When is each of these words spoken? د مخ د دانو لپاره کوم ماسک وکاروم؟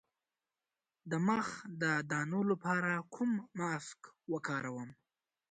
د 1.09 1.11
مخ 1.27 1.47
د 1.81 1.83
دانو 2.11 2.41
لپاره 2.51 2.91
کوم 3.13 3.31
ماسک 3.59 3.99
وکاروم؟ 4.33 4.89